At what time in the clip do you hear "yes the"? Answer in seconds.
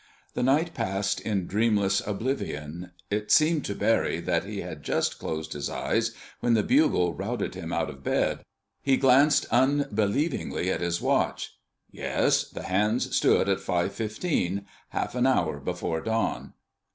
11.91-12.63